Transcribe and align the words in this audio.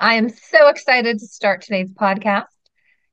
I 0.00 0.14
am 0.14 0.28
so 0.28 0.68
excited 0.68 1.18
to 1.18 1.26
start 1.26 1.62
today's 1.62 1.90
podcast. 1.90 2.44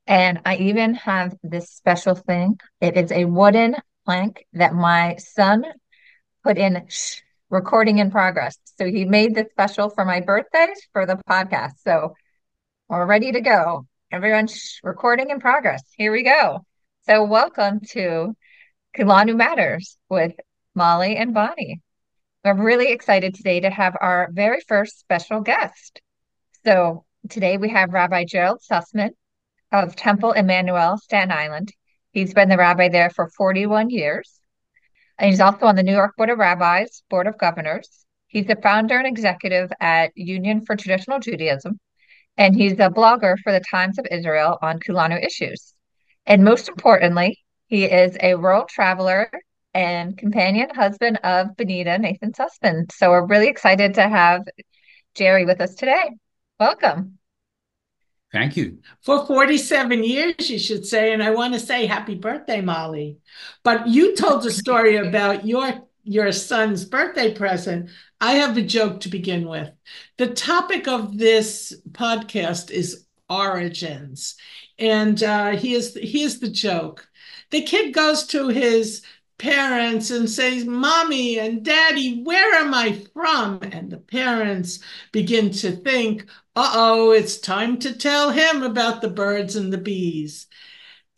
And 0.06 0.42
I 0.46 0.58
even 0.58 0.94
have 0.94 1.34
this 1.42 1.72
special 1.72 2.14
thing. 2.14 2.60
It 2.80 2.96
is 2.96 3.12
a 3.12 3.26
wooden 3.26 3.76
plank 4.06 4.46
that 4.54 4.76
my 4.76 5.16
son 5.16 5.66
put 6.44 6.60
in 6.60 6.86
shh, 6.88 7.22
recording 7.50 7.98
in 7.98 8.12
progress. 8.12 8.60
So 8.78 8.86
he 8.86 9.04
made 9.04 9.34
this 9.34 9.48
special 9.50 9.90
for 9.90 10.06
my 10.06 10.20
birthday 10.20 10.68
for 10.94 11.08
the 11.08 11.20
podcast. 11.28 11.80
So 11.84 12.14
we're 12.88 13.08
ready 13.08 13.32
to 13.32 13.42
go. 13.42 13.88
Everyone, 14.12 14.46
shh, 14.46 14.80
recording 14.84 15.32
in 15.32 15.40
progress. 15.40 15.82
Here 15.98 16.12
we 16.12 16.22
go. 16.22 16.68
So 17.08 17.24
welcome 17.24 17.80
to 17.94 18.36
Kulanu 18.96 19.36
Matters 19.36 19.98
with 20.08 20.34
Molly 20.76 21.16
and 21.16 21.34
Boni. 21.34 21.82
I'm 22.44 22.62
really 22.62 22.92
excited 22.92 23.34
today 23.34 23.62
to 23.62 23.72
have 23.72 23.98
our 24.00 24.30
very 24.32 24.62
first 24.68 25.00
special 25.00 25.42
guest. 25.42 26.00
So 26.66 27.06
today 27.30 27.58
we 27.58 27.70
have 27.70 27.94
Rabbi 27.94 28.26
Gerald 28.26 28.60
Sussman 28.60 29.12
of 29.72 29.96
Temple 29.96 30.32
Emmanuel, 30.32 30.98
Staten 30.98 31.32
Island. 31.32 31.72
He's 32.12 32.34
been 32.34 32.50
the 32.50 32.58
rabbi 32.58 32.90
there 32.90 33.12
for 33.12 33.30
41 33.38 33.92
years. 33.92 34.40
And 35.20 35.30
he's 35.30 35.42
also 35.42 35.68
on 35.68 35.76
the 35.76 35.84
New 35.84 35.94
York 35.94 36.16
Board 36.18 36.32
of 36.32 36.40
Rabbis, 36.40 37.04
Board 37.08 37.28
of 37.28 37.38
Governors. 37.38 38.08
He's 38.26 38.48
the 38.48 38.56
founder 38.56 38.98
and 38.98 39.06
executive 39.06 39.72
at 39.80 40.12
Union 40.16 40.66
for 40.66 40.76
Traditional 40.76 41.20
Judaism. 41.20 41.80
And 42.36 42.56
he's 42.56 42.74
a 42.74 42.90
blogger 42.90 43.38
for 43.44 43.52
the 43.52 43.62
Times 43.70 44.00
of 44.00 44.08
Israel 44.10 44.58
on 44.60 44.80
Kulanu 44.80 45.24
issues. 45.24 45.76
And 46.26 46.44
most 46.44 46.68
importantly, 46.68 47.38
he 47.68 47.86
is 47.86 48.18
a 48.24 48.34
world 48.34 48.70
traveler 48.70 49.30
and 49.76 50.18
companion 50.18 50.72
husband 50.74 51.20
of 51.24 51.56
Bonita 51.58 52.00
Nathan 52.00 52.32
Sussman. 52.32 52.92
So 52.92 53.12
we're 53.12 53.28
really 53.28 53.50
excited 53.50 53.94
to 53.94 54.10
have 54.10 54.42
Jerry 55.14 55.46
with 55.46 55.62
us 55.62 55.76
today. 55.76 56.10
Welcome. 56.60 57.18
Thank 58.32 58.58
you. 58.58 58.80
For 59.02 59.26
47 59.26 60.04
years, 60.04 60.50
you 60.50 60.60
should 60.60 60.86
say. 60.86 61.14
And 61.14 61.24
I 61.24 61.32
want 61.32 61.54
to 61.54 61.60
say 61.60 61.86
happy 61.86 62.16
birthday, 62.16 62.62
Molly. 62.62 63.20
But 63.64 63.88
you 63.88 64.16
told 64.16 64.46
a 64.46 64.52
story 64.52 64.98
about 65.08 65.46
your 65.46 65.86
your 66.04 66.32
son's 66.32 66.86
birthday 66.86 67.34
present. 67.34 67.90
I 68.22 68.34
have 68.34 68.58
a 68.58 68.62
joke 68.62 69.02
to 69.02 69.10
begin 69.10 69.48
with. 69.48 69.72
The 70.18 70.34
topic 70.34 70.88
of 70.88 71.18
this 71.18 71.74
podcast 71.92 72.72
is 72.72 73.06
origins. 73.30 74.36
And 74.78 75.22
uh, 75.24 75.52
he 75.52 75.74
is 75.74 75.98
here's 76.00 76.40
the 76.40 76.50
joke. 76.50 77.08
The 77.52 77.62
kid 77.62 77.94
goes 77.94 78.28
to 78.28 78.50
his 78.50 79.02
parents 79.38 80.12
and 80.12 80.30
says, 80.30 80.66
Mommy 80.66 81.40
and 81.40 81.64
Daddy, 81.64 82.24
where 82.24 82.54
am 82.56 82.74
I 82.74 83.02
from? 83.14 83.60
And 83.64 83.92
the 83.92 83.98
parents 83.98 84.80
begin 85.12 85.52
to 85.52 85.72
think, 85.72 86.26
uh 86.56 86.72
oh, 86.74 87.12
it's 87.12 87.38
time 87.38 87.80
to 87.80 87.94
tell 87.98 88.32
him 88.32 88.64
about 88.64 89.02
the 89.02 89.10
birds 89.10 89.56
and 89.56 89.72
the 89.74 89.78
bees. 89.78 90.48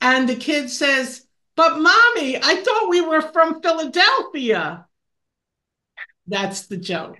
And 0.01 0.27
the 0.27 0.35
kid 0.35 0.69
says, 0.69 1.25
But 1.55 1.79
Mommy, 1.79 2.37
I 2.37 2.61
thought 2.63 2.89
we 2.89 3.01
were 3.01 3.21
from 3.21 3.61
Philadelphia. 3.61 4.87
That's 6.27 6.67
the 6.67 6.77
joke. 6.77 7.17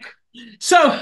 So, 0.59 1.01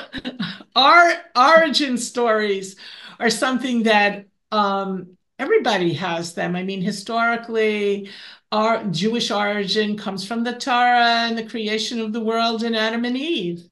our 0.76 1.14
origin 1.36 1.98
stories 1.98 2.76
are 3.20 3.30
something 3.30 3.84
that 3.84 4.26
um, 4.52 5.18
everybody 5.40 5.94
has 5.94 6.34
them. 6.34 6.56
I 6.56 6.64
mean, 6.64 6.82
historically, 6.82 8.09
our 8.56 8.86
Jewish 8.86 9.31
origin 9.31 9.98
comes 9.98 10.25
from 10.25 10.44
the 10.44 10.53
Torah 10.53 11.28
and 11.28 11.38
the 11.38 11.45
creation 11.45 12.00
of 12.00 12.14
the 12.14 12.22
world 12.22 12.64
in 12.64 12.73
Adam 12.73 13.03
and 13.03 13.17
Eve. 13.17 13.67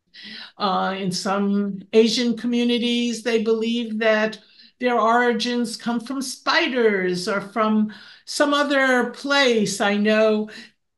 Uh, 0.58 0.94
in 0.98 1.09
some 1.09 1.81
Asian 1.94 2.36
communities, 2.36 3.23
they 3.23 3.42
believe 3.42 3.98
that 4.00 4.40
their 4.81 5.00
origins 5.00 5.78
come 5.78 6.02
from 6.02 6.22
spiders 6.22 7.30
or 7.30 7.40
from 7.40 7.94
some 8.25 8.53
other 8.53 9.12
place. 9.12 9.80
I 9.80 9.96
know 9.96 10.50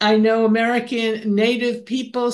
I 0.02 0.18
know 0.18 0.46
American 0.46 1.36
Native 1.36 1.86
people 1.86 2.32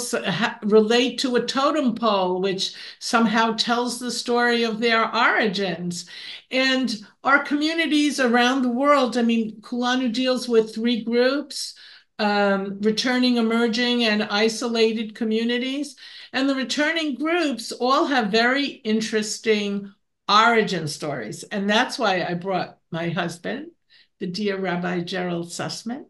relate 0.64 1.20
to 1.20 1.36
a 1.36 1.46
totem 1.46 1.96
pole, 1.96 2.42
which 2.42 2.74
somehow 3.00 3.54
tells 3.54 4.00
the 4.00 4.12
story 4.12 4.64
of 4.64 4.80
their 4.80 5.16
origins. 5.16 6.10
And 6.50 6.94
our 7.24 7.44
communities 7.44 8.20
around 8.20 8.64
the 8.64 8.70
world, 8.70 9.16
I 9.16 9.22
mean, 9.22 9.62
Kulanu 9.62 10.12
deals 10.12 10.50
with 10.50 10.74
three 10.74 11.04
groups 11.04 11.76
um, 12.20 12.80
returning, 12.82 13.38
emerging, 13.38 14.04
and 14.04 14.24
isolated 14.24 15.16
communities. 15.16 15.96
And 16.34 16.50
the 16.50 16.56
returning 16.56 17.16
groups 17.16 17.72
all 17.72 18.06
have 18.06 18.32
very 18.32 18.66
interesting 18.68 19.94
origin 20.30 20.88
stories. 20.88 21.44
And 21.44 21.70
that's 21.70 21.98
why 21.98 22.24
I 22.24 22.34
brought 22.36 22.80
my 22.92 23.10
husband, 23.10 23.72
the 24.20 24.28
dear 24.28 24.60
Rabbi 24.60 25.02
Gerald 25.02 25.48
Sussman 25.48 26.06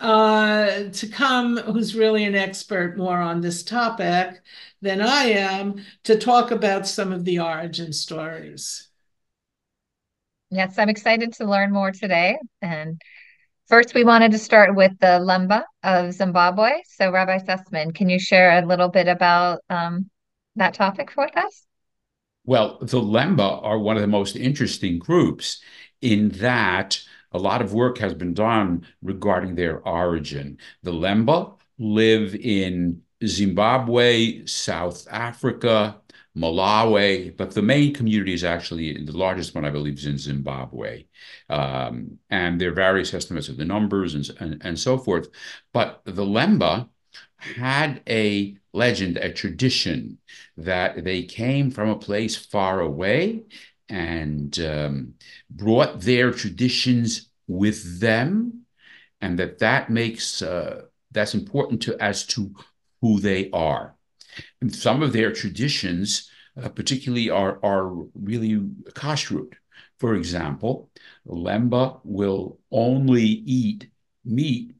uh, 0.00 0.84
to 0.92 1.08
come, 1.08 1.56
who's 1.56 1.94
really 1.94 2.24
an 2.24 2.34
expert 2.34 2.96
more 2.96 3.18
on 3.18 3.40
this 3.40 3.62
topic 3.62 4.42
than 4.82 5.00
I 5.00 5.24
am, 5.24 5.84
to 6.04 6.18
talk 6.18 6.50
about 6.50 6.86
some 6.86 7.12
of 7.12 7.24
the 7.24 7.40
origin 7.40 7.92
stories. 7.92 8.88
Yes, 10.50 10.78
I'm 10.78 10.88
excited 10.88 11.32
to 11.34 11.46
learn 11.46 11.72
more 11.72 11.90
today. 11.90 12.38
And 12.62 13.00
first, 13.68 13.94
we 13.94 14.04
wanted 14.04 14.32
to 14.32 14.38
start 14.38 14.74
with 14.74 14.92
the 15.00 15.18
Lemba 15.20 15.64
of 15.82 16.12
Zimbabwe. 16.12 16.82
So, 16.86 17.10
Rabbi 17.10 17.38
Sussman, 17.38 17.94
can 17.94 18.08
you 18.08 18.18
share 18.18 18.58
a 18.58 18.66
little 18.66 18.88
bit 18.88 19.08
about 19.08 19.60
um, 19.68 20.10
that 20.56 20.74
topic 20.74 21.10
for 21.10 21.26
us? 21.36 21.66
Well, 22.44 22.78
the 22.80 23.00
Lemba 23.00 23.62
are 23.64 23.78
one 23.78 23.96
of 23.96 24.02
the 24.02 24.06
most 24.08 24.36
interesting 24.36 24.98
groups 24.98 25.62
in 26.02 26.28
that 26.40 27.00
a 27.34 27.38
lot 27.38 27.60
of 27.60 27.74
work 27.74 27.98
has 27.98 28.14
been 28.14 28.32
done 28.32 28.86
regarding 29.02 29.54
their 29.54 29.80
origin. 29.80 30.58
The 30.82 30.92
Lemba 30.92 31.54
live 31.78 32.34
in 32.36 33.02
Zimbabwe, 33.26 34.46
South 34.46 35.06
Africa, 35.10 36.00
Malawi, 36.36 37.36
but 37.36 37.52
the 37.52 37.62
main 37.62 37.92
community 37.92 38.32
is 38.34 38.44
actually 38.44 39.04
the 39.04 39.16
largest 39.16 39.54
one, 39.54 39.64
I 39.64 39.70
believe, 39.70 39.98
is 39.98 40.06
in 40.06 40.18
Zimbabwe. 40.18 41.04
Um, 41.48 42.18
and 42.30 42.60
there 42.60 42.70
are 42.70 42.74
various 42.74 43.14
estimates 43.14 43.48
of 43.48 43.56
the 43.56 43.64
numbers 43.64 44.14
and, 44.14 44.30
and, 44.40 44.62
and 44.64 44.78
so 44.78 44.98
forth. 44.98 45.28
But 45.72 46.02
the 46.04 46.24
Lemba 46.24 46.88
had 47.36 48.02
a 48.08 48.56
legend, 48.72 49.16
a 49.16 49.32
tradition 49.32 50.18
that 50.56 51.04
they 51.04 51.22
came 51.22 51.70
from 51.70 51.88
a 51.88 51.98
place 51.98 52.36
far 52.36 52.80
away 52.80 53.44
and 53.94 54.58
um, 54.58 55.14
brought 55.48 56.00
their 56.00 56.32
traditions 56.32 57.30
with 57.46 58.00
them, 58.00 58.66
and 59.20 59.38
that 59.38 59.60
that 59.60 59.88
makes 59.88 60.42
uh, 60.42 60.82
that's 61.12 61.34
important 61.34 61.80
to 61.82 61.96
as 62.02 62.26
to 62.26 62.52
who 63.00 63.20
they 63.20 63.50
are. 63.52 63.94
And 64.60 64.74
some 64.74 65.00
of 65.00 65.12
their 65.12 65.32
traditions, 65.32 66.28
uh, 66.60 66.70
particularly, 66.70 67.30
are 67.30 67.60
are 67.62 67.88
really 68.14 68.58
kashrut. 68.94 69.52
For 70.00 70.16
example, 70.16 70.90
Lemba 71.24 72.00
will 72.02 72.58
only 72.72 73.22
eat 73.22 73.88
meat 74.24 74.73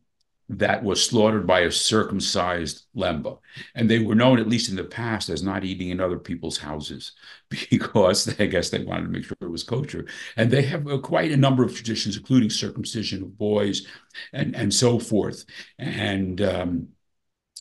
that 0.49 0.83
was 0.83 1.05
slaughtered 1.05 1.47
by 1.47 1.61
a 1.61 1.71
circumcised 1.71 2.85
lemba. 2.95 3.39
And 3.75 3.91
they 3.91 4.01
were 4.01 4.15
known, 4.15 4.39
at 4.39 4.49
least 4.49 4.69
in 4.69 4.77
the 4.77 4.85
past, 4.85 5.31
as 5.31 5.43
not 5.43 5.65
eating 5.65 5.89
in 5.89 6.01
other 6.01 6.19
people's 6.19 6.59
houses 6.59 7.13
because 7.71 8.39
I 8.39 8.47
guess 8.47 8.71
they 8.71 8.85
wanted 8.85 9.05
to 9.05 9.09
make 9.09 9.25
sure 9.25 9.37
it 9.41 9.47
was 9.47 9.65
kosher. 9.65 10.07
And 10.37 10.51
they 10.51 10.63
have 10.63 10.87
uh, 10.87 10.99
quite 10.99 11.33
a 11.33 11.37
number 11.37 11.65
of 11.65 11.75
traditions, 11.75 12.17
including 12.17 12.51
circumcision 12.51 13.23
of 13.23 13.39
boys 13.39 13.87
and, 14.33 14.55
and 14.55 14.73
so 14.73 14.99
forth. 14.99 15.45
And 15.79 16.41
um, 16.43 16.89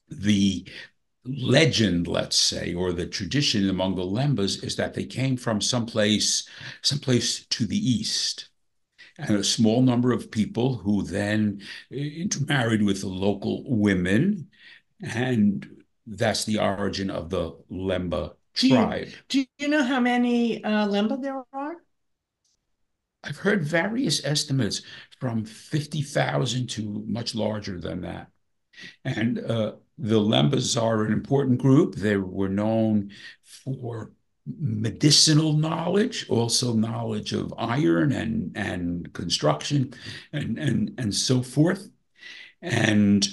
the 0.09 0.67
legend, 1.25 2.07
let's 2.07 2.37
say, 2.37 2.73
or 2.73 2.91
the 2.91 3.07
tradition 3.07 3.69
among 3.69 3.95
the 3.95 4.03
Lembas 4.03 4.61
is 4.61 4.75
that 4.75 4.93
they 4.93 5.05
came 5.05 5.37
from 5.37 5.61
someplace, 5.61 6.47
someplace 6.81 7.45
to 7.45 7.65
the 7.65 7.77
east 7.77 8.49
and 9.17 9.35
a 9.37 9.43
small 9.43 9.81
number 9.81 10.11
of 10.11 10.31
people 10.31 10.75
who 10.75 11.03
then 11.03 11.61
intermarried 11.91 12.81
with 12.81 13.01
the 13.01 13.07
local 13.07 13.63
women. 13.65 14.47
And 15.01 15.83
that's 16.07 16.45
the 16.45 16.59
origin 16.59 17.09
of 17.09 17.29
the 17.29 17.55
Lemba 17.71 18.33
tribe. 18.53 19.09
Do 19.29 19.39
you, 19.39 19.45
do 19.57 19.65
you 19.65 19.71
know 19.71 19.83
how 19.83 19.99
many 19.99 20.63
uh, 20.63 20.87
Lemba 20.87 21.21
there 21.21 21.43
are? 21.53 21.75
I've 23.23 23.37
heard 23.37 23.63
various 23.63 24.23
estimates 24.25 24.81
from 25.19 25.45
50,000 25.45 26.67
to 26.71 27.03
much 27.07 27.35
larger 27.35 27.79
than 27.79 28.01
that. 28.01 28.27
And 29.05 29.39
uh, 29.39 29.73
the 29.97 30.19
Lembas 30.19 30.81
are 30.81 31.05
an 31.05 31.13
important 31.13 31.61
group. 31.61 31.95
They 31.95 32.17
were 32.17 32.49
known 32.49 33.11
for 33.43 34.11
medicinal 34.45 35.53
knowledge, 35.53 36.27
also 36.29 36.73
knowledge 36.73 37.33
of 37.33 37.53
iron 37.57 38.11
and 38.11 38.55
and 38.55 39.13
construction 39.13 39.93
and 40.31 40.57
and 40.59 40.93
and 40.97 41.13
so 41.15 41.41
forth. 41.41 41.89
And 42.61 43.27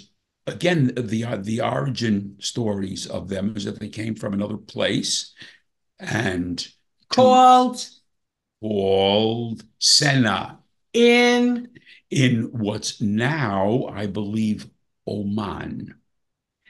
again, 0.47 0.93
the 0.97 1.25
the 1.43 1.61
origin 1.63 2.37
stories 2.41 3.07
of 3.07 3.29
them 3.29 3.57
is 3.57 3.65
that 3.65 3.81
they 3.81 3.89
came 3.89 4.15
from 4.15 4.35
another 4.35 4.57
place, 4.57 5.35
and 5.99 6.67
called 7.09 7.85
called 8.61 9.65
Sena 9.79 10.59
in 10.93 11.71
in 12.11 12.51
what's 12.53 13.01
now, 13.01 13.87
I 13.87 14.07
believe, 14.07 14.69
Oman. 15.07 15.95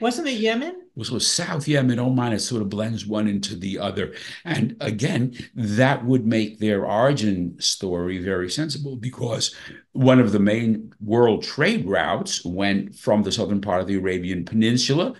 wasn't 0.00 0.28
it 0.28 0.40
Yemen? 0.40 0.79
So 1.02 1.18
South 1.18 1.66
Yemen, 1.66 1.98
Oman, 1.98 2.32
it 2.32 2.40
sort 2.40 2.62
of 2.62 2.68
blends 2.68 3.06
one 3.06 3.26
into 3.28 3.56
the 3.56 3.78
other. 3.78 4.14
And 4.44 4.76
again, 4.80 5.34
that 5.54 6.04
would 6.04 6.26
make 6.26 6.58
their 6.58 6.84
origin 6.84 7.56
story 7.58 8.18
very 8.18 8.50
sensible 8.50 8.96
because 8.96 9.54
one 9.92 10.20
of 10.20 10.32
the 10.32 10.40
main 10.40 10.92
world 11.00 11.42
trade 11.42 11.86
routes 11.86 12.44
went 12.44 12.94
from 12.94 13.22
the 13.22 13.32
southern 13.32 13.60
part 13.60 13.80
of 13.80 13.86
the 13.86 13.96
Arabian 13.96 14.44
Peninsula 14.44 15.14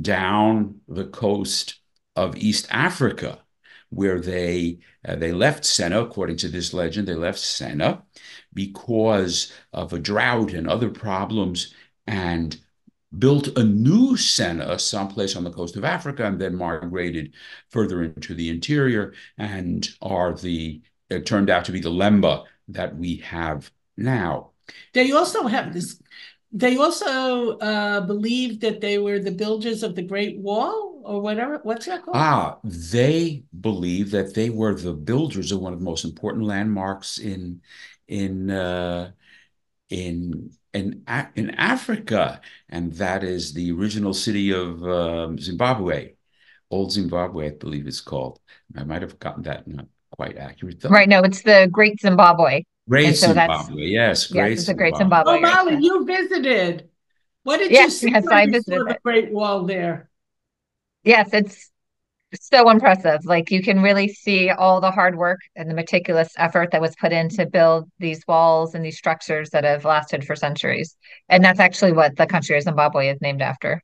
down 0.00 0.80
the 0.88 1.06
coast 1.06 1.80
of 2.14 2.36
East 2.36 2.66
Africa, 2.70 3.38
where 3.90 4.20
they 4.20 4.78
uh, 5.06 5.16
they 5.16 5.32
left 5.32 5.64
Sena, 5.64 6.02
according 6.02 6.36
to 6.38 6.48
this 6.48 6.72
legend, 6.74 7.06
they 7.06 7.14
left 7.14 7.38
Sena 7.38 8.02
because 8.52 9.52
of 9.72 9.92
a 9.92 9.98
drought 9.98 10.52
and 10.52 10.68
other 10.68 10.90
problems, 10.90 11.74
and 12.06 12.58
built 13.18 13.48
a 13.58 13.64
new 13.64 14.16
Sena 14.16 14.78
someplace 14.78 15.36
on 15.36 15.44
the 15.44 15.50
coast 15.50 15.76
of 15.76 15.84
Africa, 15.84 16.24
and 16.24 16.40
then 16.40 16.56
migrated 16.56 17.34
further 17.70 18.02
into 18.02 18.34
the 18.34 18.48
interior, 18.48 19.14
and 19.38 19.88
are 20.02 20.34
the 20.34 20.80
it 21.08 21.26
turned 21.26 21.50
out 21.50 21.64
to 21.66 21.72
be 21.72 21.80
the 21.80 21.90
Lemba 21.90 22.44
that 22.68 22.96
we 22.96 23.16
have 23.18 23.70
now. 23.96 24.50
They 24.92 25.12
also 25.12 25.46
have 25.46 25.72
this. 25.72 26.00
They 26.52 26.76
also 26.76 27.58
uh, 27.58 28.00
believed 28.00 28.60
that 28.62 28.80
they 28.80 28.98
were 28.98 29.18
the 29.18 29.30
builders 29.30 29.82
of 29.82 29.94
the 29.94 30.02
Great 30.02 30.38
Wall 30.38 31.02
or 31.04 31.20
whatever. 31.20 31.60
What's 31.62 31.86
that 31.86 32.02
called? 32.02 32.16
Ah, 32.16 32.58
they 32.64 33.44
believe 33.60 34.10
that 34.10 34.34
they 34.34 34.50
were 34.50 34.74
the 34.74 34.92
builders 34.92 35.52
of 35.52 35.60
one 35.60 35.72
of 35.72 35.78
the 35.78 35.84
most 35.84 36.04
important 36.04 36.44
landmarks 36.44 37.18
in 37.18 37.60
in 38.08 38.50
uh, 38.50 39.12
in 39.90 40.50
in 40.76 41.04
in 41.34 41.50
Africa, 41.50 42.40
and 42.68 42.92
that 42.94 43.24
is 43.24 43.52
the 43.54 43.72
original 43.72 44.14
city 44.14 44.52
of 44.52 44.82
um, 44.84 45.38
Zimbabwe, 45.38 46.14
Old 46.70 46.92
Zimbabwe, 46.92 47.46
I 47.48 47.50
believe 47.50 47.86
it's 47.86 48.00
called. 48.00 48.40
I 48.76 48.84
might 48.84 49.02
have 49.02 49.18
gotten 49.18 49.42
that 49.44 49.66
not 49.66 49.86
quite 50.10 50.36
accurate 50.38 50.80
though. 50.80 50.90
Right. 50.90 51.08
No, 51.08 51.22
it's 51.22 51.42
the 51.42 51.68
Great 51.70 52.00
Zimbabwe. 52.00 52.62
Great 52.88 53.06
And 53.06 53.16
so 53.16 53.28
Zimbabwe, 53.32 53.82
yes, 53.86 54.26
Yes, 54.28 54.32
great 54.32 54.58
it's 54.58 54.66
the 54.66 54.74
Great 54.74 54.96
Zimbabwe. 54.96 55.32
Oh, 55.32 55.40
Zimbabwe. 55.40 55.72
Molly, 55.72 55.84
you 55.84 56.04
visited. 56.04 56.88
What 57.44 57.58
did 57.58 57.70
you 57.70 57.76
Yes, 57.76 58.00
see 58.00 58.08
yes, 58.12 58.24
when 58.24 58.32
I 58.32 58.44
you 58.44 58.50
visited 58.52 58.86
the. 58.88 58.98
Great 59.04 59.32
Wall 59.32 59.64
there? 59.64 60.10
Yes, 61.04 61.30
it's 61.32 61.70
so 62.40 62.68
impressive. 62.70 63.24
Like 63.24 63.50
you 63.50 63.62
can 63.62 63.80
really 63.82 64.08
see 64.08 64.50
all 64.50 64.80
the 64.80 64.90
hard 64.90 65.16
work 65.16 65.40
and 65.54 65.70
the 65.70 65.74
meticulous 65.74 66.32
effort 66.36 66.70
that 66.72 66.80
was 66.80 66.94
put 66.96 67.12
in 67.12 67.28
to 67.30 67.46
build 67.46 67.90
these 67.98 68.22
walls 68.26 68.74
and 68.74 68.84
these 68.84 68.98
structures 68.98 69.50
that 69.50 69.64
have 69.64 69.84
lasted 69.84 70.24
for 70.24 70.36
centuries. 70.36 70.96
And 71.28 71.44
that's 71.44 71.60
actually 71.60 71.92
what 71.92 72.16
the 72.16 72.26
country 72.26 72.56
of 72.56 72.62
Zimbabwe 72.62 73.08
is 73.08 73.20
named 73.20 73.42
after. 73.42 73.82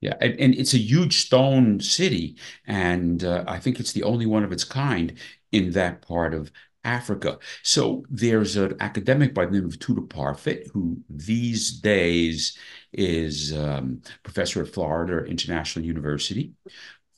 Yeah, 0.00 0.14
and, 0.20 0.38
and 0.38 0.54
it's 0.54 0.74
a 0.74 0.78
huge 0.78 1.24
stone 1.24 1.80
city, 1.80 2.36
and 2.66 3.24
uh, 3.24 3.44
I 3.48 3.58
think 3.58 3.80
it's 3.80 3.92
the 3.92 4.02
only 4.02 4.26
one 4.26 4.44
of 4.44 4.52
its 4.52 4.62
kind 4.62 5.14
in 5.52 5.72
that 5.72 6.02
part 6.02 6.34
of 6.34 6.52
Africa. 6.84 7.38
So 7.62 8.04
there's 8.08 8.56
an 8.56 8.76
academic 8.78 9.34
by 9.34 9.46
the 9.46 9.52
name 9.52 9.64
of 9.64 9.78
Tudor 9.78 10.02
Parfit, 10.02 10.70
who 10.72 10.98
these 11.10 11.72
days 11.72 12.56
is 12.92 13.52
um, 13.56 14.02
professor 14.22 14.62
at 14.62 14.68
Florida 14.68 15.24
International 15.24 15.84
University, 15.84 16.52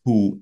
who 0.08 0.40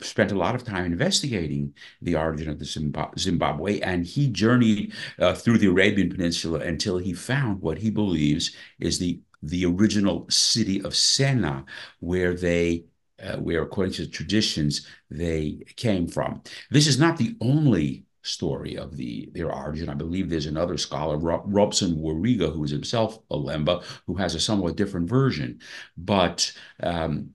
spent 0.00 0.30
a 0.30 0.38
lot 0.38 0.54
of 0.54 0.62
time 0.62 0.84
investigating 0.84 1.74
the 2.00 2.14
origin 2.14 2.48
of 2.48 2.58
the 2.60 2.64
Zimba- 2.64 3.16
Zimbabwe, 3.18 3.80
and 3.80 4.06
he 4.06 4.28
journeyed 4.28 4.92
uh, 5.18 5.34
through 5.34 5.58
the 5.58 5.66
Arabian 5.66 6.08
Peninsula 6.08 6.60
until 6.60 6.98
he 6.98 7.12
found 7.12 7.60
what 7.60 7.78
he 7.78 7.90
believes 7.90 8.54
is 8.78 8.98
the 8.98 9.20
the 9.44 9.64
original 9.66 10.24
city 10.30 10.80
of 10.82 10.94
Sena, 10.94 11.64
where 11.98 12.32
they 12.32 12.84
uh, 13.20 13.38
where 13.38 13.62
according 13.62 13.92
to 13.94 14.02
the 14.02 14.08
traditions 14.08 14.86
they 15.10 15.64
came 15.74 16.06
from. 16.06 16.42
This 16.70 16.86
is 16.86 17.00
not 17.00 17.16
the 17.16 17.36
only 17.40 18.04
story 18.22 18.76
of 18.76 18.96
the 18.96 19.28
their 19.32 19.52
origin. 19.52 19.88
I 19.88 19.94
believe 19.94 20.30
there's 20.30 20.46
another 20.46 20.76
scholar, 20.76 21.16
Rob, 21.18 21.50
Rabson 21.50 21.96
Wuriga, 21.96 22.52
who 22.52 22.62
is 22.62 22.70
himself 22.70 23.18
a 23.32 23.36
Lemba, 23.36 23.82
who 24.06 24.14
has 24.14 24.36
a 24.36 24.40
somewhat 24.40 24.76
different 24.76 25.08
version. 25.08 25.58
But 25.96 26.52
um, 26.80 27.34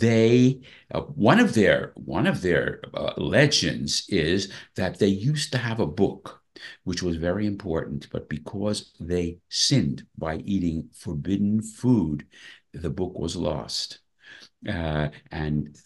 they 0.00 0.60
uh, 0.92 1.00
one 1.00 1.40
of 1.40 1.54
their 1.54 1.92
one 1.94 2.26
of 2.26 2.42
their 2.42 2.80
uh, 2.94 3.12
legends 3.16 4.04
is 4.08 4.52
that 4.76 4.98
they 4.98 5.06
used 5.06 5.52
to 5.52 5.58
have 5.58 5.80
a 5.80 5.86
book 5.86 6.40
which 6.84 7.02
was 7.02 7.16
very 7.16 7.46
important 7.46 8.08
but 8.12 8.28
because 8.28 8.92
they 9.00 9.38
sinned 9.48 10.06
by 10.18 10.36
eating 10.36 10.88
forbidden 10.92 11.62
food 11.62 12.26
the 12.72 12.90
book 12.90 13.18
was 13.18 13.36
lost. 13.36 14.00
Uh, 14.68 15.08
and 15.30 15.76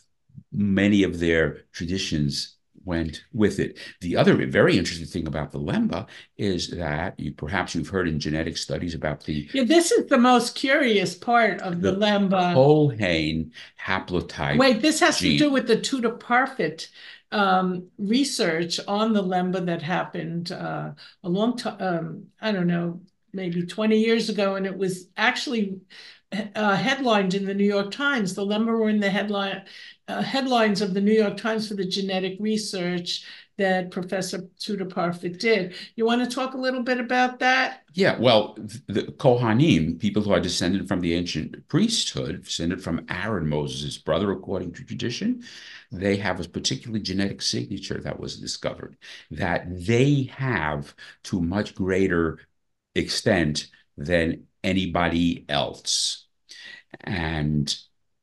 many 0.52 1.02
of 1.02 1.18
their 1.18 1.62
traditions 1.72 2.55
went 2.86 3.24
with 3.32 3.58
it. 3.58 3.78
The 4.00 4.16
other 4.16 4.46
very 4.46 4.78
interesting 4.78 5.06
thing 5.06 5.26
about 5.26 5.52
the 5.52 5.58
Lemba 5.58 6.06
is 6.38 6.70
that 6.70 7.18
you 7.20 7.32
perhaps 7.32 7.74
you've 7.74 7.88
heard 7.88 8.08
in 8.08 8.18
genetic 8.18 8.56
studies 8.56 8.94
about 8.94 9.24
the 9.24 9.48
Yeah, 9.52 9.64
this 9.64 9.92
is 9.92 10.06
the 10.08 10.18
most 10.18 10.54
curious 10.54 11.14
part 11.14 11.60
of 11.60 11.82
the, 11.82 11.92
The 11.92 11.98
Lemba. 11.98 12.54
Colhane 12.54 13.50
haplotype. 13.84 14.56
Wait, 14.56 14.80
this 14.80 15.00
has 15.00 15.18
gene. 15.18 15.38
to 15.38 15.44
do 15.44 15.50
with 15.50 15.66
the 15.66 15.78
Tudor 15.78 16.12
Parfit 16.12 16.88
um, 17.32 17.88
research 17.98 18.80
on 18.86 19.12
the 19.12 19.22
Lemba 19.22 19.66
that 19.66 19.82
happened 19.82 20.52
uh, 20.52 20.92
a 21.24 21.28
long 21.28 21.56
time, 21.56 21.76
um, 21.80 22.24
I 22.40 22.52
don't 22.52 22.68
know, 22.68 23.00
maybe 23.32 23.66
20 23.66 23.98
years 23.98 24.28
ago, 24.28 24.54
and 24.54 24.64
it 24.64 24.76
was 24.76 25.08
actually 25.16 25.80
uh, 26.54 26.76
headlined 26.76 27.34
in 27.34 27.44
the 27.44 27.54
New 27.54 27.64
York 27.64 27.90
Times. 27.90 28.34
The 28.34 28.46
Lemba 28.46 28.66
were 28.78 28.88
in 28.88 29.00
the 29.00 29.10
headline 29.10 29.64
uh, 30.08 30.22
headlines 30.22 30.80
of 30.80 30.94
the 30.94 31.00
New 31.00 31.12
York 31.12 31.36
Times 31.36 31.68
for 31.68 31.74
the 31.74 31.86
genetic 31.86 32.36
research 32.40 33.24
that 33.58 33.90
Professor 33.90 34.42
Tudor 34.58 34.84
Parfit 34.84 35.38
did. 35.38 35.74
You 35.94 36.04
want 36.04 36.22
to 36.22 36.34
talk 36.34 36.54
a 36.54 36.58
little 36.58 36.82
bit 36.82 37.00
about 37.00 37.38
that? 37.38 37.82
Yeah, 37.94 38.18
well, 38.18 38.56
the 38.86 39.14
Kohanim, 39.16 39.98
people 39.98 40.22
who 40.22 40.32
are 40.32 40.40
descended 40.40 40.86
from 40.86 41.00
the 41.00 41.14
ancient 41.14 41.66
priesthood, 41.68 42.44
descended 42.44 42.82
from 42.82 43.06
Aaron, 43.08 43.48
Moses' 43.48 43.96
brother, 43.96 44.30
according 44.30 44.72
to 44.72 44.84
tradition, 44.84 45.42
they 45.90 46.16
have 46.16 46.38
a 46.38 46.48
particular 46.48 46.98
genetic 46.98 47.40
signature 47.40 48.00
that 48.02 48.20
was 48.20 48.38
discovered 48.38 48.96
that 49.30 49.64
they 49.86 50.30
have 50.36 50.94
to 51.24 51.40
much 51.40 51.74
greater 51.74 52.40
extent 52.94 53.68
than 53.96 54.44
anybody 54.62 55.46
else. 55.48 56.26
And 57.00 57.74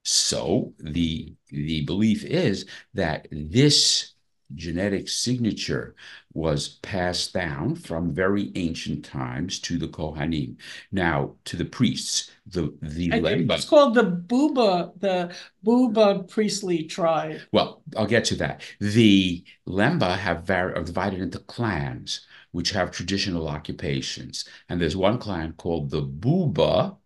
so 0.03 0.73
the 0.79 1.33
the 1.49 1.81
belief 1.85 2.23
is 2.25 2.65
that 2.93 3.27
this 3.31 4.13
genetic 4.55 5.09
signature 5.09 5.95
was 6.33 6.67
passed 6.81 7.33
down 7.33 7.75
from 7.75 8.13
very 8.13 8.51
ancient 8.55 9.03
times 9.05 9.59
to 9.59 9.77
the 9.77 9.87
Kohanim. 9.87 10.57
Now, 10.91 11.35
to 11.45 11.57
the 11.57 11.65
priests, 11.65 12.31
the 12.45 12.75
the 12.81 13.13
I 13.13 13.21
think 13.21 13.47
Lemba. 13.47 13.55
it's 13.55 13.65
called 13.65 13.95
the 13.95 14.03
Buba, 14.03 14.99
the 14.99 15.33
Buba 15.65 16.29
priestly 16.29 16.83
tribe. 16.83 17.41
Well, 17.51 17.81
I'll 17.97 18.07
get 18.07 18.25
to 18.25 18.35
that. 18.35 18.61
The 18.79 19.43
Lemba 19.67 20.17
have 20.17 20.43
var- 20.45 20.75
are 20.75 20.83
divided 20.83 21.21
into 21.21 21.39
clans, 21.39 22.25
which 22.51 22.71
have 22.71 22.91
traditional 22.91 23.47
occupations, 23.47 24.45
and 24.69 24.79
there's 24.81 24.97
one 24.97 25.17
clan 25.19 25.53
called 25.53 25.89
the 25.89 26.03
Buba, 26.03 26.97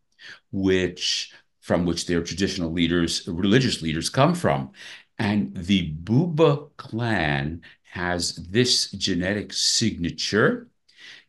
which 0.51 1.32
from 1.68 1.86
which 1.86 2.06
their 2.06 2.24
traditional 2.24 2.72
leaders, 2.72 3.28
religious 3.28 3.82
leaders, 3.82 4.10
come 4.10 4.34
from, 4.34 4.72
and 5.20 5.54
the 5.54 5.94
Buba 6.02 6.70
clan 6.78 7.62
has 7.92 8.36
this 8.36 8.90
genetic 8.92 9.52
signature 9.52 10.70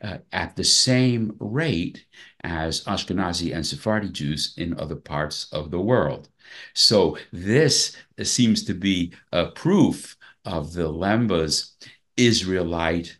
uh, 0.01 0.19
at 0.31 0.55
the 0.55 0.63
same 0.63 1.35
rate 1.41 2.07
as 2.45 2.85
Ashkenazi 2.85 3.53
and 3.53 3.67
Sephardi 3.67 4.11
Jews 4.11 4.55
in 4.57 4.79
other 4.79 4.95
parts 4.95 5.49
of 5.51 5.73
the 5.73 5.81
world. 5.81 6.29
So 6.73 7.19
this 7.33 7.97
seems 8.23 8.63
to 8.67 8.75
be 8.75 9.13
a 9.33 9.47
proof 9.47 10.17
of 10.45 10.73
the 10.73 10.89
Lemba's 10.89 11.75
Israelite 12.17 13.19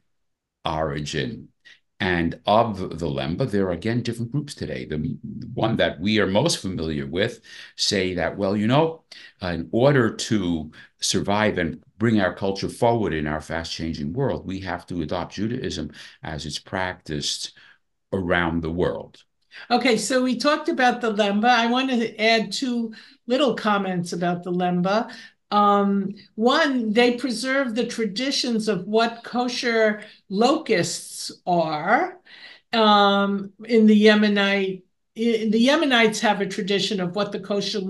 origin. 0.65 1.49
And 2.01 2.41
of 2.47 3.01
the 3.01 3.09
Lemba, 3.09 3.51
there 3.51 3.67
are 3.67 3.73
again 3.73 4.03
different 4.03 4.31
groups 4.31 4.55
today. 4.55 4.85
The 4.85 5.19
one 5.55 5.77
that 5.77 5.99
we 5.99 6.21
are 6.21 6.29
most 6.29 6.59
familiar 6.59 7.07
with 7.07 7.41
say 7.75 8.15
that, 8.15 8.37
well, 8.37 8.57
you 8.57 8.69
know, 8.69 9.03
in 9.43 9.69
order 9.73 10.15
to 10.15 10.71
survive 11.01 11.59
and 11.59 11.83
bring 11.99 12.21
our 12.21 12.33
culture 12.33 12.69
forward 12.69 13.13
in 13.13 13.27
our 13.27 13.41
fast 13.41 13.73
changing 13.73 14.13
world, 14.13 14.47
we 14.47 14.61
have 14.61 14.87
to 14.87 15.03
adopt 15.03 15.35
Judaism 15.35 15.91
as 16.23 16.47
it's 16.47 16.61
practiced 16.61 17.59
around 18.13 18.63
the 18.63 18.71
world. 18.71 19.25
Okay, 19.69 19.97
so 19.97 20.23
we 20.23 20.37
talked 20.37 20.69
about 20.69 21.01
the 21.01 21.13
Lemba. 21.13 21.49
I 21.49 21.67
want 21.67 21.91
to 21.91 22.17
add 22.21 22.53
two 22.53 22.95
little 23.27 23.55
comments 23.55 24.13
about 24.13 24.45
the 24.45 24.53
Lemba. 24.53 25.13
Um, 25.51 26.15
one, 26.35 26.93
they 26.93 27.17
preserve 27.17 27.75
the 27.75 27.87
traditions 27.87 28.69
of 28.69 28.87
what 28.87 29.25
kosher 29.25 30.03
locusts 30.29 31.33
are. 31.47 32.19
Um, 32.73 33.53
in 33.65 33.87
the 33.87 34.05
Yemenite 34.05 34.83
the 35.19 35.67
Yemenites 35.67 36.21
have 36.21 36.41
a 36.41 36.47
tradition 36.47 37.01
of 37.01 37.17
what 37.17 37.33
the 37.33 37.41
kosher 37.41 37.81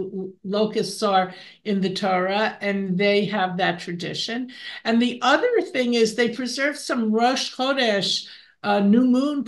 locusts 0.44 1.02
are 1.02 1.34
in 1.64 1.80
the 1.82 1.92
Torah, 1.92 2.56
and 2.62 2.96
they 2.96 3.26
have 3.26 3.58
that 3.58 3.80
tradition. 3.80 4.50
And 4.84 5.00
the 5.00 5.18
other 5.20 5.60
thing 5.60 5.94
is 5.94 6.14
they 6.14 6.30
preserve 6.30 6.78
some 6.78 7.12
Rosh 7.12 7.54
Chodesh, 7.54 8.26
uh, 8.62 8.80
new 8.80 9.04
moon 9.04 9.44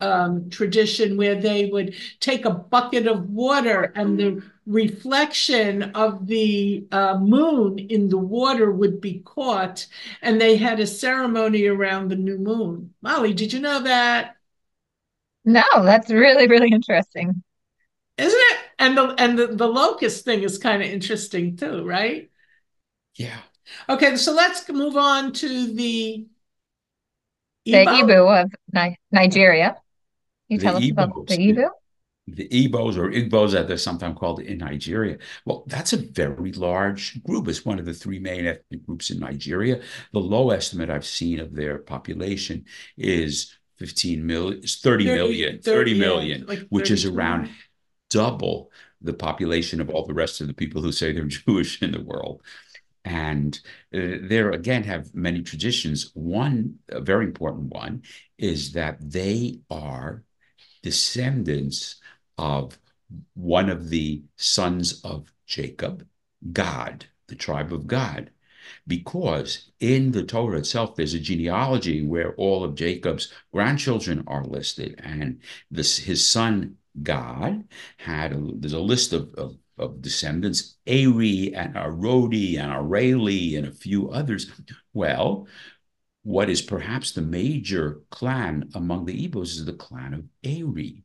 um, 0.00 0.50
tradition, 0.50 1.16
where 1.16 1.40
they 1.40 1.66
would 1.66 1.94
take 2.18 2.44
a 2.44 2.50
bucket 2.50 3.06
of 3.06 3.30
water 3.30 3.92
and 3.94 4.18
the 4.18 4.42
reflection 4.70 5.82
of 5.94 6.26
the 6.28 6.86
uh, 6.92 7.18
moon 7.18 7.78
in 7.78 8.08
the 8.08 8.18
water 8.18 8.70
would 8.70 9.00
be 9.00 9.20
caught, 9.20 9.86
and 10.22 10.40
they 10.40 10.56
had 10.56 10.78
a 10.80 10.86
ceremony 10.86 11.66
around 11.66 12.08
the 12.08 12.16
new 12.16 12.38
moon. 12.38 12.94
Molly, 13.02 13.34
did 13.34 13.52
you 13.52 13.60
know 13.60 13.82
that? 13.82 14.36
No, 15.44 15.64
that's 15.82 16.10
really, 16.10 16.46
really 16.46 16.70
interesting. 16.70 17.42
Isn't 18.16 18.38
it? 18.38 18.58
And 18.78 18.96
the 18.96 19.14
and 19.18 19.38
the, 19.38 19.46
the 19.48 19.66
locust 19.66 20.24
thing 20.24 20.42
is 20.42 20.58
kind 20.58 20.82
of 20.82 20.88
interesting 20.88 21.56
too, 21.56 21.84
right? 21.84 22.30
Yeah. 23.16 23.38
Okay, 23.88 24.16
so 24.16 24.32
let's 24.32 24.68
move 24.68 24.96
on 24.96 25.32
to 25.34 25.72
the 25.74 26.26
the 27.64 27.72
Igbo 27.72 28.42
of 28.42 28.52
Ni- 28.72 28.96
Nigeria. 29.10 29.76
You 30.48 30.58
tell 30.58 30.76
us 30.76 30.82
Igbos, 30.84 30.92
about 30.92 31.26
the 31.26 31.36
Igbo? 31.38 31.70
The, 32.34 32.48
Igbos 32.48 32.96
or 32.96 33.10
Igbos, 33.10 33.54
as 33.54 33.66
they're 33.66 33.76
sometimes 33.76 34.18
called 34.18 34.40
in 34.40 34.58
Nigeria. 34.58 35.18
Well, 35.44 35.64
that's 35.66 35.92
a 35.92 35.98
very 35.98 36.52
large 36.52 37.22
group. 37.24 37.48
It's 37.48 37.64
one 37.64 37.78
of 37.78 37.84
the 37.84 37.94
three 37.94 38.18
main 38.18 38.46
ethnic 38.46 38.84
groups 38.86 39.10
in 39.10 39.18
Nigeria. 39.18 39.80
The 40.12 40.20
low 40.20 40.50
estimate 40.50 40.90
I've 40.90 41.06
seen 41.06 41.40
of 41.40 41.54
their 41.54 41.78
population 41.78 42.64
is 42.96 43.56
15 43.78 44.26
million, 44.26 44.62
30, 44.62 45.04
30 45.04 45.04
million, 45.04 45.62
30, 45.62 45.62
30 45.62 45.98
million, 45.98 46.46
like 46.46 46.66
which 46.68 46.90
is 46.90 47.06
around 47.06 47.50
double 48.10 48.70
the 49.00 49.14
population 49.14 49.80
of 49.80 49.88
all 49.88 50.04
the 50.06 50.14
rest 50.14 50.40
of 50.40 50.46
the 50.46 50.54
people 50.54 50.82
who 50.82 50.92
say 50.92 51.12
they're 51.12 51.24
Jewish 51.26 51.82
in 51.82 51.92
the 51.92 52.02
world. 52.02 52.42
And 53.04 53.58
uh, 53.94 54.20
there 54.22 54.50
again 54.50 54.82
have 54.84 55.14
many 55.14 55.42
traditions. 55.42 56.10
One, 56.14 56.76
a 56.90 57.00
very 57.00 57.24
important 57.24 57.72
one, 57.72 58.02
is 58.36 58.72
that 58.72 58.98
they 59.00 59.60
are 59.70 60.22
descendants 60.82 61.96
of 62.40 62.78
one 63.34 63.68
of 63.70 63.90
the 63.90 64.22
sons 64.36 65.00
of 65.02 65.32
Jacob, 65.46 66.06
Gad, 66.52 67.06
the 67.28 67.34
tribe 67.36 67.72
of 67.72 67.86
Gad. 67.86 68.30
because 68.86 69.70
in 69.80 70.12
the 70.12 70.22
Torah 70.22 70.58
itself, 70.58 70.94
there's 70.96 71.14
a 71.14 71.20
genealogy 71.20 72.02
where 72.02 72.34
all 72.36 72.64
of 72.64 72.74
Jacob's 72.74 73.32
grandchildren 73.52 74.24
are 74.26 74.44
listed, 74.44 75.00
and 75.02 75.40
this 75.70 75.98
his 75.98 76.26
son 76.26 76.76
Gad, 77.02 77.68
had 77.98 78.32
a, 78.32 78.40
there's 78.54 78.72
a 78.72 78.80
list 78.80 79.12
of, 79.12 79.32
of, 79.34 79.56
of 79.78 80.02
descendants, 80.02 80.76
Ari 80.86 81.54
and 81.54 81.74
Arodi 81.76 82.58
and 82.58 82.72
Areli 82.72 83.56
and 83.56 83.66
a 83.66 83.72
few 83.72 84.10
others. 84.10 84.50
Well, 84.92 85.46
what 86.22 86.50
is 86.50 86.62
perhaps 86.62 87.12
the 87.12 87.22
major 87.22 88.00
clan 88.10 88.70
among 88.74 89.06
the 89.06 89.28
Igbos 89.28 89.56
is 89.56 89.64
the 89.64 89.72
clan 89.72 90.14
of 90.14 90.24
Ari. 90.44 91.04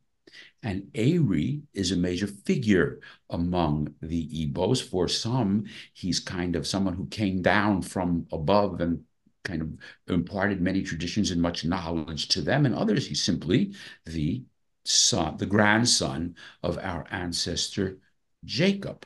And 0.65 0.89
Ari 0.97 1.61
is 1.75 1.91
a 1.91 1.95
major 1.95 2.25
figure 2.25 2.99
among 3.29 3.93
the 4.01 4.27
Igbos. 4.27 4.81
For 4.81 5.07
some, 5.07 5.65
he's 5.93 6.19
kind 6.19 6.55
of 6.55 6.65
someone 6.65 6.95
who 6.95 7.05
came 7.05 7.43
down 7.43 7.83
from 7.83 8.25
above 8.31 8.81
and 8.81 9.03
kind 9.43 9.61
of 9.61 9.69
imparted 10.07 10.61
many 10.61 10.81
traditions 10.81 11.29
and 11.29 11.39
much 11.39 11.65
knowledge 11.65 12.29
to 12.29 12.41
them. 12.41 12.65
And 12.65 12.73
others, 12.73 13.05
he's 13.05 13.23
simply 13.23 13.75
the 14.07 14.43
son, 14.83 15.37
the 15.37 15.45
grandson 15.45 16.35
of 16.63 16.79
our 16.79 17.05
ancestor 17.11 17.99
Jacob. 18.43 19.05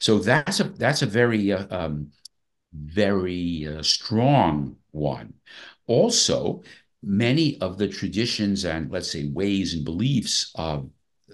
So 0.00 0.18
that's 0.18 0.58
a 0.58 0.64
that's 0.64 1.02
a 1.02 1.06
very 1.06 1.52
uh, 1.52 1.66
um, 1.70 2.10
very 2.72 3.68
uh, 3.68 3.84
strong 3.84 4.76
one. 4.90 5.34
Also, 5.86 6.64
many 7.02 7.60
of 7.60 7.78
the 7.78 7.88
traditions 7.88 8.64
and 8.64 8.90
let's 8.90 9.10
say 9.10 9.28
ways 9.28 9.74
and 9.74 9.84
beliefs 9.84 10.50
of 10.56 10.90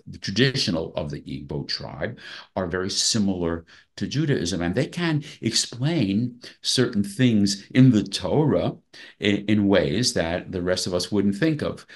the 0.07 0.19
traditional 0.19 0.93
of 0.97 1.11
the 1.11 1.21
Igbo 1.21 1.67
tribe 1.67 2.19
are 2.57 2.67
very 2.67 2.91
similar 2.91 3.65
to 3.97 4.07
Judaism, 4.07 4.61
and 4.61 4.75
they 4.75 4.87
can 4.87 5.23
explain 5.41 6.41
certain 6.63 7.03
things 7.05 7.67
in 7.71 7.91
the 7.91 8.03
Torah 8.03 8.75
in, 9.21 9.45
in, 9.47 9.67
ways 9.69 10.13
that 10.15 10.53
the 10.53 10.63
rest 10.63 10.87
of 10.87 10.95
us 10.95 11.11
wouldn't 11.11 11.37
think 11.37 11.63
of 11.63 11.87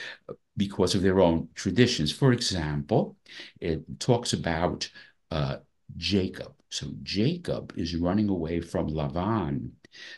because 0.57 0.95
of 0.95 1.03
their 1.03 1.21
own 1.21 1.49
traditions. 1.55 2.11
For 2.13 2.33
example, 2.33 3.17
it 3.61 4.01
talks 4.01 4.33
about 4.33 4.89
uh, 5.31 5.57
Jacob. 5.97 6.55
So 6.71 6.89
Jacob 7.03 7.73
is 7.77 7.97
running 7.97 8.29
away 8.29 8.61
from 8.61 8.89
Lavan, 8.89 9.71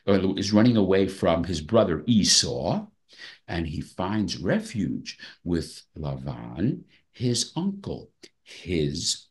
or 0.06 0.38
is 0.38 0.52
running 0.52 0.76
away 0.76 1.08
from 1.08 1.44
his 1.44 1.60
brother 1.60 2.02
Esau, 2.06 2.86
and 3.48 3.66
he 3.66 3.80
finds 3.80 4.38
refuge 4.38 5.18
with 5.44 5.82
Lavan, 5.96 6.82
his 7.12 7.52
uncle, 7.56 8.10
his, 8.42 9.26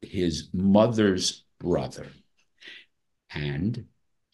his 0.00 0.48
mother's 0.52 1.44
brother. 1.58 2.06
And 3.32 3.86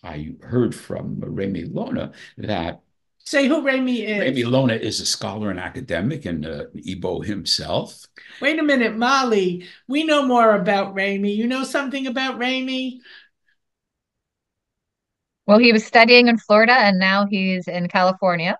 I 0.03 0.35
heard 0.43 0.75
from 0.75 1.21
Remy 1.21 1.65
Ilona 1.65 2.15
that 2.39 2.83
Say 3.27 3.49
who 3.49 3.61
Remy 3.61 4.03
is. 4.03 4.21
Remy 4.21 4.43
Ilona 4.45 4.79
is 4.79 5.01
a 5.01 5.07
scholar 5.07 5.51
and 5.51 5.59
academic 5.59 6.27
and 6.27 6.47
uh, 6.47 6.67
Igbo 6.77 7.25
himself. 7.25 8.07
Wait 8.41 8.57
a 8.57 8.63
minute, 8.63 8.97
Molly. 8.97 9.67
We 9.89 10.05
know 10.05 10.25
more 10.25 10.55
about 10.55 10.95
Remy. 10.95 11.33
You 11.33 11.49
know 11.49 11.65
something 11.65 12.07
about 12.07 12.39
Remy? 12.39 13.01
Well, 15.45 15.59
he 15.59 15.73
was 15.73 15.85
studying 15.85 16.29
in 16.29 16.39
Florida 16.39 16.75
and 16.75 17.01
now 17.01 17.27
he's 17.27 17.67
in 17.67 17.89
California. 17.89 18.57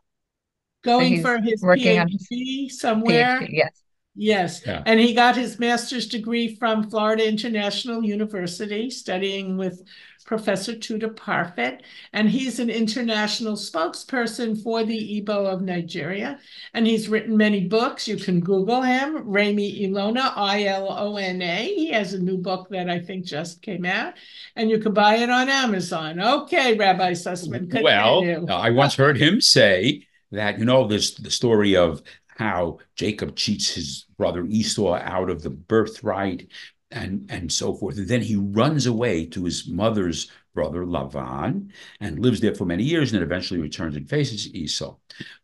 Going 0.87 1.17
so 1.17 1.23
for 1.23 1.41
his 1.43 1.63
PhD 1.63 2.69
his 2.69 2.81
somewhere. 2.81 3.41
PhD, 3.41 3.49
yes. 3.51 3.83
Yes. 4.19 4.63
Yeah. 4.65 4.83
And 4.87 4.99
he 4.99 5.13
got 5.13 5.37
his 5.37 5.59
master's 5.59 6.09
degree 6.09 6.57
from 6.57 6.89
Florida 6.89 7.29
International 7.29 8.03
University, 8.03 8.89
studying 8.89 9.59
with 9.59 9.83
Professor 10.25 10.75
Tudor 10.75 11.11
Parfit. 11.11 11.83
And 12.15 12.29
he's 12.29 12.59
an 12.59 12.71
international 12.71 13.57
spokesperson 13.57 14.61
for 14.63 14.85
the 14.85 15.21
Igbo 15.21 15.53
of 15.53 15.61
Nigeria. 15.61 16.39
And 16.73 16.87
he's 16.87 17.11
written 17.11 17.37
many 17.37 17.69
books. 17.69 18.09
You 18.09 18.17
can 18.17 18.41
Google 18.41 18.81
him, 18.81 19.19
Remy 19.29 19.83
Ilona, 19.87 20.33
I 20.35 20.65
L 20.65 20.91
O 20.91 21.17
N 21.17 21.43
A. 21.43 21.75
He 21.75 21.91
has 21.91 22.15
a 22.15 22.19
new 22.19 22.39
book 22.39 22.69
that 22.71 22.89
I 22.89 23.01
think 23.01 23.27
just 23.27 23.61
came 23.61 23.85
out. 23.85 24.15
And 24.57 24.71
you 24.71 24.79
can 24.79 24.95
buy 24.95 25.17
it 25.17 25.29
on 25.29 25.51
Amazon. 25.51 26.21
Okay, 26.21 26.75
Rabbi 26.75 27.13
Sussman. 27.13 27.83
Well, 27.83 28.51
I 28.51 28.71
once 28.71 28.95
heard 28.95 29.19
him 29.19 29.43
say 29.43 30.06
that, 30.33 30.59
you 30.59 30.65
know, 30.65 30.87
there's 30.87 31.15
the 31.15 31.31
story 31.31 31.77
of 31.77 32.03
how 32.27 32.79
Jacob 32.95 33.37
cheats 33.37 33.75
his 33.75 34.07
brother 34.19 34.45
Esau 34.47 34.95
out 34.95 35.31
of 35.31 35.43
the 35.43 35.51
birthright 35.51 36.49
and, 36.91 37.27
and 37.31 37.51
so 37.51 37.75
forth. 37.75 37.97
And 37.99 38.09
then 38.09 38.21
he 38.21 38.37
runs 38.37 38.87
away 38.87 39.27
to 39.27 39.45
his 39.45 39.69
mother's 39.69 40.31
brother 40.55 40.85
Lavan 40.85 41.71
and 42.01 42.19
lives 42.19 42.41
there 42.41 42.55
for 42.55 42.65
many 42.65 42.83
years 42.83 43.13
and 43.13 43.21
then 43.21 43.27
eventually 43.27 43.61
returns 43.61 43.97
and 43.97 44.09
faces 44.09 44.53
Esau. 44.55 44.97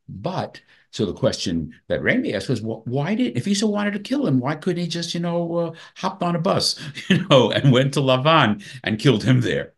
But 0.09 0.61
so 0.91 1.07
the 1.07 1.15
question 1.15 1.75
that 1.89 2.03
Remy 2.03 2.35
asked 2.35 2.51
was, 2.51 2.61
well, 2.61 2.83
why 2.85 3.15
did, 3.15 3.37
if 3.37 3.49
Esau 3.49 3.67
wanted 3.67 3.95
to 3.95 3.99
kill 3.99 4.27
him, 4.27 4.41
why 4.41 4.57
couldn't 4.57 4.83
he 4.83 4.89
just, 4.89 5.15
you 5.15 5.21
know, 5.21 5.57
uh, 5.57 5.73
hopped 5.97 6.23
on 6.23 6.37
a 6.37 6.41
bus, 6.41 6.79
you 7.09 7.27
know, 7.29 7.51
and 7.51 7.73
went 7.73 7.95
to 7.95 8.01
Lavan 8.01 8.63
and 8.85 8.99
killed 8.99 9.25
him 9.25 9.41
there? 9.41 9.73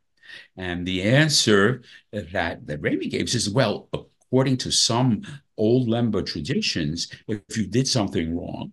And 0.57 0.87
the 0.87 1.03
answer 1.03 1.83
that, 2.13 2.67
that 2.67 2.81
Remy 2.81 3.09
gave 3.09 3.31
says, 3.31 3.49
well, 3.49 3.89
according 4.35 4.57
to 4.57 4.73
some 4.73 5.23
old 5.57 5.87
Lemba 5.87 6.27
traditions, 6.27 7.07
if 7.29 7.57
you 7.57 7.69
did 7.69 7.87
something 7.87 8.37
wrong 8.37 8.73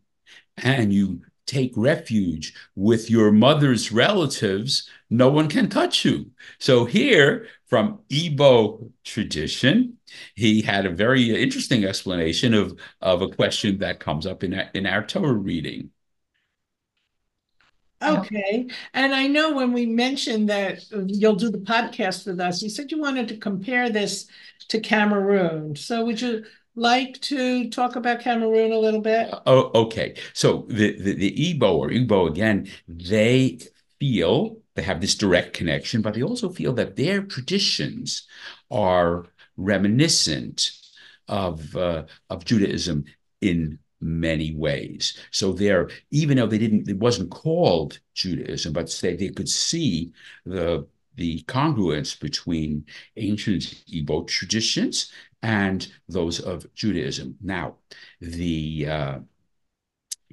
and 0.58 0.92
you 0.92 1.22
take 1.46 1.72
refuge 1.76 2.56
with 2.76 3.12
your 3.12 3.32
mother's 3.32 3.92
relatives, 3.92 4.90
no 5.12 5.30
one 5.30 5.48
can 5.48 5.70
touch 5.70 6.04
you. 6.04 6.32
So 6.58 6.86
here, 6.86 7.46
from 7.68 8.00
Igbo 8.10 8.90
tradition, 9.04 9.98
he 10.34 10.64
had 10.64 10.88
a 10.88 10.96
very 10.96 11.30
interesting 11.40 11.86
explanation 11.86 12.56
of, 12.56 12.80
of 13.00 13.22
a 13.22 13.30
question 13.30 13.78
that 13.80 14.00
comes 14.00 14.26
up 14.26 14.44
in 14.44 14.56
our, 14.56 14.68
in 14.74 14.88
our 14.88 15.06
Torah 15.06 15.32
reading. 15.32 15.92
Okay. 18.02 18.68
And 18.94 19.14
I 19.14 19.28
know 19.28 19.54
when 19.54 19.74
we 19.74 19.86
mentioned 19.86 20.50
that 20.50 20.84
you'll 21.08 21.36
do 21.36 21.52
the 21.52 21.60
podcast 21.60 22.26
with 22.26 22.40
us, 22.40 22.62
you 22.62 22.70
said 22.70 22.92
you 22.92 23.00
wanted 23.00 23.28
to 23.30 23.38
compare 23.38 23.90
this 23.90 24.28
to 24.70 24.80
Cameroon. 24.80 25.76
So 25.76 26.06
would 26.06 26.22
you 26.22 26.44
like 26.76 27.20
to 27.22 27.70
talk 27.70 27.96
about 27.96 28.22
Cameroon 28.22 28.72
a 28.72 28.80
little 28.80 29.02
bit? 29.02 29.34
Oh, 29.46 29.72
okay. 29.84 30.16
So 30.34 30.66
the, 30.70 30.98
the, 31.00 31.14
the 31.14 31.32
Igbo 31.32 31.74
or 31.74 31.90
Igbo 31.90 32.30
again, 32.30 32.70
they 32.88 33.60
feel 34.00 34.58
they 34.76 34.82
have 34.84 35.02
this 35.02 35.16
direct 35.16 35.54
connection, 35.54 36.02
but 36.02 36.14
they 36.14 36.24
also 36.24 36.50
feel 36.50 36.74
that 36.74 36.96
their 36.96 37.22
traditions 37.22 38.26
are 38.70 39.26
reminiscent 39.58 40.72
of 41.28 41.76
uh, 41.76 42.04
of 42.30 42.46
Judaism 42.46 43.06
in 43.42 43.80
many 44.02 44.54
ways. 44.56 45.18
So 45.32 45.52
there, 45.54 45.90
even 46.12 46.38
though 46.38 46.48
they 46.48 46.58
didn't, 46.58 46.90
it 46.90 46.98
wasn't 46.98 47.32
called 47.32 48.00
Judaism, 48.14 48.74
but 48.74 48.90
they, 49.02 49.16
they 49.16 49.30
could 49.30 49.50
see 49.50 50.12
the 50.46 50.88
the 51.16 51.44
congruence 51.44 52.18
between 52.20 52.86
ancient 53.18 53.64
Igbo 53.92 54.26
traditions 54.28 55.12
and 55.44 55.92
those 56.08 56.40
of 56.40 56.72
Judaism. 56.74 57.36
Now, 57.42 57.76
the 58.22 58.88
uh, 58.88 59.20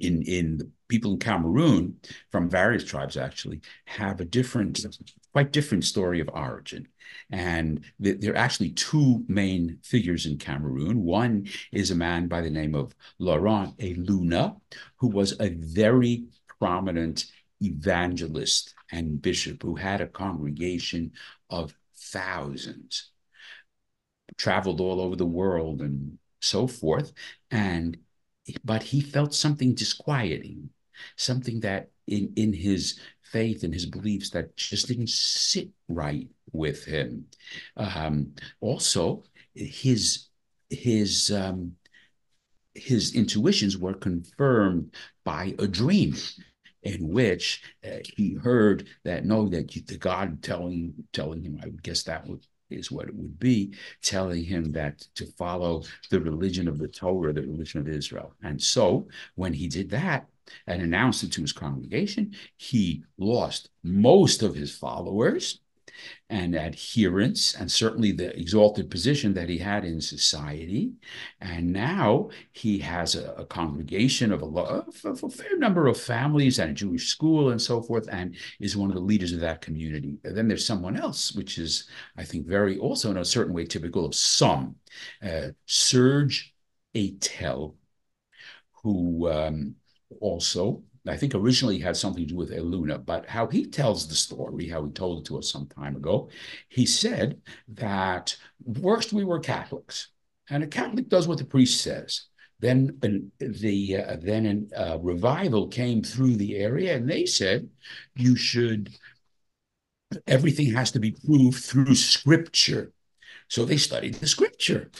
in 0.01 0.23
in 0.23 0.57
the 0.57 0.69
people 0.89 1.13
in 1.13 1.19
Cameroon 1.19 1.95
from 2.31 2.49
various 2.49 2.83
tribes 2.83 3.15
actually 3.15 3.61
have 3.85 4.19
a 4.19 4.25
different, 4.25 4.85
quite 5.31 5.51
different 5.51 5.85
story 5.85 6.19
of 6.19 6.29
origin. 6.33 6.87
And 7.31 7.85
there 7.99 8.33
are 8.33 8.37
actually 8.37 8.71
two 8.71 9.23
main 9.27 9.79
figures 9.83 10.25
in 10.25 10.37
Cameroon. 10.37 11.03
One 11.03 11.47
is 11.71 11.91
a 11.91 11.95
man 11.95 12.27
by 12.27 12.41
the 12.41 12.49
name 12.49 12.75
of 12.75 12.95
Laurent 13.19 13.77
Eluna, 13.77 14.59
who 14.97 15.07
was 15.07 15.39
a 15.39 15.49
very 15.49 16.25
prominent 16.59 17.25
evangelist 17.61 18.73
and 18.91 19.21
bishop 19.21 19.61
who 19.61 19.75
had 19.75 20.01
a 20.01 20.07
congregation 20.07 21.11
of 21.49 21.73
thousands, 21.95 23.11
traveled 24.37 24.81
all 24.81 25.01
over 25.01 25.15
the 25.15 25.25
world 25.25 25.81
and 25.81 26.17
so 26.41 26.67
forth. 26.67 27.11
And 27.51 27.97
but 28.63 28.83
he 28.83 29.01
felt 29.01 29.33
something 29.33 29.73
disquieting, 29.73 30.69
something 31.15 31.59
that 31.61 31.89
in 32.07 32.33
in 32.35 32.53
his 32.53 32.99
faith 33.21 33.63
and 33.63 33.73
his 33.73 33.85
beliefs 33.85 34.31
that 34.31 34.55
just 34.57 34.87
didn't 34.87 35.09
sit 35.09 35.69
right 35.87 36.27
with 36.51 36.83
him. 36.85 37.25
Um, 37.77 38.33
also, 38.59 39.23
his 39.53 40.27
his 40.69 41.31
um, 41.31 41.75
his 42.75 43.15
intuitions 43.15 43.77
were 43.77 43.93
confirmed 43.93 44.93
by 45.23 45.55
a 45.59 45.67
dream 45.67 46.15
in 46.83 47.09
which 47.09 47.61
uh, 47.85 47.97
he 48.15 48.35
heard 48.35 48.87
that 49.03 49.25
no 49.25 49.49
that 49.49 49.69
the 49.87 49.97
god 49.97 50.41
telling 50.41 50.93
telling 51.11 51.41
him 51.41 51.59
i 51.61 51.65
would 51.65 51.83
guess 51.83 52.03
that 52.03 52.25
would 52.25 52.45
is 52.69 52.91
what 52.91 53.07
it 53.07 53.15
would 53.15 53.39
be, 53.39 53.73
telling 54.01 54.43
him 54.43 54.71
that 54.73 54.99
to 55.15 55.25
follow 55.25 55.83
the 56.09 56.19
religion 56.19 56.67
of 56.67 56.77
the 56.77 56.87
Torah, 56.87 57.33
the 57.33 57.41
religion 57.41 57.79
of 57.79 57.87
Israel. 57.87 58.33
And 58.43 58.61
so 58.61 59.07
when 59.35 59.53
he 59.53 59.67
did 59.67 59.89
that 59.91 60.27
and 60.67 60.81
announced 60.81 61.23
it 61.23 61.31
to 61.33 61.41
his 61.41 61.53
congregation, 61.53 62.33
he 62.57 63.03
lost 63.17 63.69
most 63.83 64.43
of 64.43 64.55
his 64.55 64.75
followers 64.75 65.59
and 66.29 66.55
adherence, 66.55 67.55
and 67.55 67.71
certainly 67.71 68.11
the 68.11 68.37
exalted 68.37 68.91
position 68.91 69.33
that 69.33 69.49
he 69.49 69.57
had 69.57 69.83
in 69.83 69.99
society. 69.99 70.93
And 71.41 71.73
now 71.73 72.29
he 72.51 72.77
has 72.79 73.15
a, 73.15 73.31
a 73.33 73.45
congregation 73.45 74.31
of 74.31 74.43
a, 74.43 74.45
of 74.45 75.23
a, 75.23 75.29
fair 75.29 75.57
number 75.57 75.87
of 75.87 75.99
families 75.99 76.59
and 76.59 76.71
a 76.71 76.73
Jewish 76.73 77.07
school 77.07 77.49
and 77.49 77.61
so 77.61 77.81
forth, 77.81 78.07
and 78.11 78.35
is 78.59 78.77
one 78.77 78.89
of 78.89 78.95
the 78.95 79.01
leaders 79.01 79.33
of 79.33 79.39
that 79.39 79.61
community. 79.61 80.19
And 80.23 80.35
then 80.37 80.47
there's 80.47 80.65
someone 80.65 80.97
else, 80.97 81.33
which 81.33 81.57
is, 81.57 81.89
I 82.17 82.23
think, 82.23 82.45
very 82.45 82.77
also 82.77 83.09
in 83.11 83.17
a 83.17 83.25
certain 83.25 83.53
way 83.53 83.65
typical 83.65 84.05
of 84.05 84.13
some, 84.13 84.75
uh, 85.23 85.49
Serge 85.65 86.53
Etele, 86.95 87.75
who 88.83 89.29
um, 89.29 89.75
also 90.21 90.83
I 91.07 91.17
think 91.17 91.33
originally 91.33 91.79
had 91.79 91.95
something 91.97 92.23
to 92.23 92.29
do 92.29 92.35
with 92.35 92.51
Eluna, 92.51 93.05
but 93.05 93.27
how 93.27 93.47
he 93.47 93.65
tells 93.65 94.07
the 94.07 94.15
story, 94.15 94.67
how 94.67 94.85
he 94.85 94.91
told 94.91 95.19
it 95.19 95.25
to 95.25 95.37
us 95.37 95.51
some 95.51 95.67
time 95.67 95.95
ago, 95.95 96.29
he 96.67 96.85
said 96.85 97.41
that 97.69 98.35
first 98.81 99.13
we 99.13 99.23
were 99.23 99.39
Catholics, 99.39 100.09
and 100.49 100.63
a 100.63 100.67
Catholic 100.67 101.09
does 101.09 101.27
what 101.27 101.37
the 101.37 101.45
priest 101.45 101.81
says. 101.81 102.25
Then 102.59 102.97
the 103.39 104.03
uh, 104.05 104.17
then 104.21 104.69
a 104.75 104.95
uh, 104.95 104.97
revival 104.97 105.67
came 105.67 106.03
through 106.03 106.35
the 106.35 106.57
area, 106.57 106.95
and 106.95 107.09
they 107.09 107.25
said 107.25 107.69
you 108.15 108.35
should 108.35 108.89
everything 110.27 110.73
has 110.73 110.91
to 110.91 110.99
be 110.99 111.11
proved 111.11 111.63
through 111.63 111.95
Scripture. 111.95 112.91
So 113.47 113.65
they 113.65 113.77
studied 113.77 114.15
the 114.15 114.27
Scripture. 114.27 114.91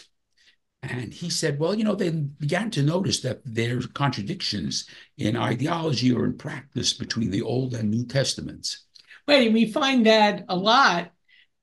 And 0.82 1.14
he 1.14 1.30
said, 1.30 1.60
well, 1.60 1.76
you 1.76 1.84
know, 1.84 1.96
they 1.96 2.10
began 2.10 2.72
to 2.72 2.84
notice 2.84 3.20
that 3.22 3.42
there's 3.44 3.86
contradictions 3.88 4.86
in 5.18 5.36
ideology 5.36 6.14
or 6.14 6.24
in 6.24 6.38
practice 6.38 6.94
between 6.94 7.32
the 7.32 7.42
Old 7.42 7.74
and 7.74 7.90
New 7.90 8.06
Testaments. 8.06 8.86
Wait, 9.28 9.52
we 9.52 9.72
find 9.72 10.06
that 10.06 10.46
a 10.48 10.56
lot 10.56 11.12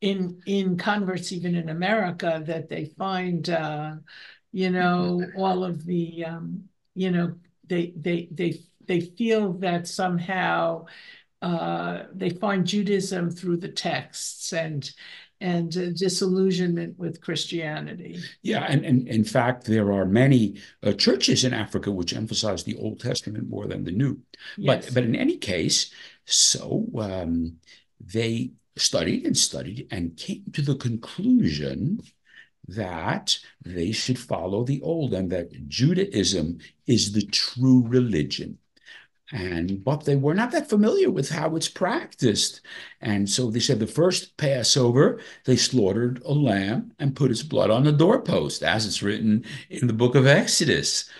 in 0.00 0.40
in 0.46 0.76
converts, 0.76 1.32
even 1.32 1.54
in 1.54 1.70
America, 1.70 2.42
that 2.46 2.68
they 2.68 2.84
find, 2.98 3.48
uh, 3.48 3.94
you 4.52 4.70
know, 4.70 5.22
all 5.36 5.64
of 5.64 5.84
the, 5.86 6.24
um, 6.26 6.64
you 6.94 7.10
know, 7.10 7.34
they 7.66 7.94
they 7.96 8.28
they 8.30 8.60
they 8.86 9.00
feel 9.00 9.54
that 9.54 9.88
somehow 9.88 10.84
uh, 11.42 12.04
they 12.14 12.30
find 12.30 12.66
Judaism 12.66 13.30
through 13.30 13.58
the 13.58 13.68
texts 13.68 14.52
and 14.52 14.90
and 15.40 15.70
disillusionment 15.70 16.98
with 16.98 17.20
Christianity. 17.20 18.18
Yeah, 18.42 18.64
and, 18.64 18.84
and 18.84 19.06
in 19.08 19.24
fact, 19.24 19.64
there 19.64 19.92
are 19.92 20.06
many 20.06 20.60
uh, 20.82 20.92
churches 20.92 21.44
in 21.44 21.52
Africa 21.52 21.90
which 21.90 22.14
emphasize 22.14 22.64
the 22.64 22.76
Old 22.76 23.00
Testament 23.00 23.48
more 23.48 23.66
than 23.66 23.84
the 23.84 23.92
New. 23.92 24.18
Yes. 24.56 24.86
But 24.86 24.94
but 24.94 25.04
in 25.04 25.14
any 25.14 25.36
case, 25.36 25.90
so 26.24 26.86
um, 26.98 27.56
they 28.00 28.52
studied 28.76 29.26
and 29.26 29.36
studied 29.36 29.88
and 29.90 30.16
came 30.16 30.44
to 30.52 30.62
the 30.62 30.76
conclusion 30.76 32.00
that 32.68 33.38
they 33.64 33.92
should 33.92 34.18
follow 34.18 34.64
the 34.64 34.82
old 34.82 35.14
and 35.14 35.30
that 35.30 35.68
Judaism 35.68 36.58
is 36.86 37.12
the 37.12 37.24
true 37.26 37.84
religion 37.86 38.58
and 39.32 39.82
but 39.84 40.04
they 40.04 40.16
were 40.16 40.34
not 40.34 40.52
that 40.52 40.68
familiar 40.68 41.10
with 41.10 41.30
how 41.30 41.56
it's 41.56 41.68
practiced. 41.68 42.60
And 43.00 43.28
so 43.28 43.50
they 43.50 43.60
said 43.60 43.80
the 43.80 43.86
first 43.86 44.36
passover 44.36 45.20
they 45.44 45.56
slaughtered 45.56 46.22
a 46.24 46.32
lamb 46.32 46.92
and 46.98 47.16
put 47.16 47.30
its 47.30 47.42
blood 47.42 47.70
on 47.70 47.84
the 47.84 47.92
doorpost 47.92 48.62
as 48.62 48.86
it's 48.86 49.02
written 49.02 49.44
in 49.70 49.86
the 49.86 49.92
book 49.92 50.14
of 50.14 50.26
exodus. 50.26 51.10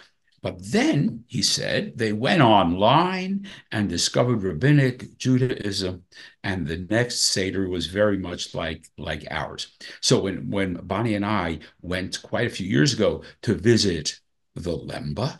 But 0.42 0.70
then 0.70 1.24
he 1.26 1.42
said 1.42 1.98
they 1.98 2.12
went 2.12 2.42
online 2.42 3.48
and 3.72 3.88
discovered 3.88 4.42
rabbinic 4.44 5.18
judaism 5.18 6.04
and 6.44 6.66
the 6.66 6.86
next 6.88 7.22
seder 7.22 7.68
was 7.68 7.86
very 7.86 8.18
much 8.18 8.54
like 8.54 8.86
like 8.96 9.26
ours. 9.30 9.76
So 10.00 10.20
when 10.20 10.50
when 10.50 10.74
Boni 10.74 11.14
and 11.14 11.26
i 11.26 11.58
went 11.82 12.22
quite 12.22 12.46
a 12.46 12.50
few 12.50 12.66
years 12.66 12.92
ago 12.92 13.24
to 13.42 13.54
visit 13.54 14.20
the 14.54 14.76
lemba 14.78 15.38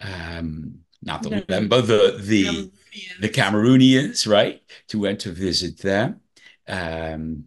um, 0.00 0.80
not 1.02 1.22
the 1.22 1.30
Lemba, 1.30 1.82
the 1.82 2.18
the 2.20 2.44
Cameroonians. 2.44 3.20
the 3.20 3.28
Cameroonians, 3.28 4.28
right? 4.30 4.62
To 4.88 5.00
went 5.00 5.20
to 5.20 5.32
visit 5.32 5.78
them. 5.78 6.20
Um, 6.66 7.44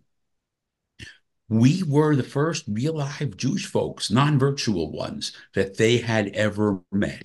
we 1.50 1.84
were 1.84 2.16
the 2.16 2.24
first 2.24 2.64
real 2.68 2.96
live 2.96 3.36
Jewish 3.36 3.66
folks, 3.66 4.10
non-virtual 4.10 4.92
ones, 4.92 5.34
that 5.54 5.76
they 5.76 5.98
had 5.98 6.30
ever 6.30 6.80
met. 6.92 7.24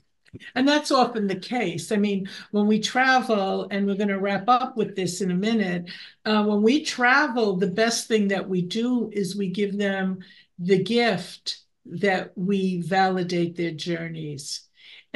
And 0.54 0.66
that's 0.66 0.90
often 0.90 1.28
the 1.28 1.36
case. 1.36 1.92
I 1.92 1.96
mean, 1.96 2.28
when 2.50 2.66
we 2.66 2.80
travel, 2.80 3.68
and 3.70 3.86
we're 3.86 3.94
going 3.94 4.08
to 4.08 4.18
wrap 4.18 4.48
up 4.48 4.76
with 4.76 4.96
this 4.96 5.20
in 5.20 5.30
a 5.30 5.34
minute, 5.34 5.90
uh, 6.24 6.44
when 6.44 6.60
we 6.60 6.84
travel, 6.84 7.56
the 7.56 7.68
best 7.68 8.08
thing 8.08 8.28
that 8.28 8.48
we 8.48 8.62
do 8.62 9.10
is 9.12 9.36
we 9.36 9.48
give 9.48 9.78
them 9.78 10.18
the 10.58 10.82
gift 10.82 11.60
that 11.86 12.32
we 12.34 12.82
validate 12.82 13.56
their 13.56 13.70
journeys 13.70 14.65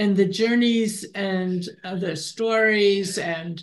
and 0.00 0.16
the 0.16 0.24
journeys 0.24 1.04
and 1.14 1.68
uh, 1.84 1.94
the 1.94 2.16
stories 2.16 3.18
and 3.18 3.62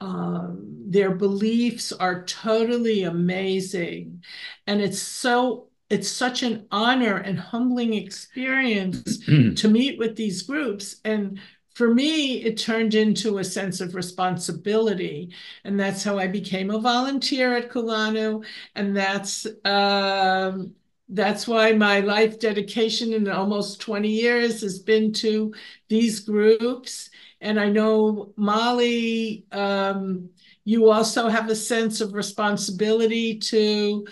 um, 0.00 0.84
their 0.86 1.10
beliefs 1.10 1.90
are 1.90 2.24
totally 2.24 3.02
amazing. 3.02 4.22
And 4.68 4.80
it's 4.80 5.02
so 5.02 5.70
it's 5.90 6.08
such 6.08 6.44
an 6.44 6.66
honor 6.70 7.16
and 7.16 7.38
humbling 7.38 7.94
experience 7.94 9.18
to 9.26 9.68
meet 9.68 9.98
with 9.98 10.14
these 10.14 10.42
groups. 10.42 11.00
And 11.04 11.40
for 11.74 11.92
me 11.92 12.44
it 12.44 12.58
turned 12.58 12.94
into 12.94 13.38
a 13.38 13.44
sense 13.44 13.80
of 13.80 13.96
responsibility. 13.96 15.34
And 15.64 15.80
that's 15.80 16.04
how 16.04 16.16
i 16.16 16.28
became 16.28 16.70
a 16.70 16.78
volunteer 16.78 17.56
at 17.56 17.70
kulanu. 17.70 18.44
And 18.76 18.96
that's 18.96 19.48
um, 19.64 20.76
that's 21.08 21.46
why 21.46 21.72
my 21.72 22.00
life 22.00 22.38
dedication 22.38 23.12
in 23.12 23.28
almost 23.28 23.80
20 23.80 24.08
years 24.08 24.62
has 24.62 24.78
been 24.78 25.12
to 25.14 25.52
these 25.88 26.20
groups. 26.20 27.10
And 27.40 27.58
I 27.58 27.68
know, 27.68 28.32
Molly, 28.36 29.44
um, 29.52 30.30
you 30.64 30.90
also 30.90 31.28
have 31.28 31.50
a 31.50 31.56
sense 31.56 32.00
of 32.00 32.14
responsibility 32.14 33.38
to, 33.38 34.06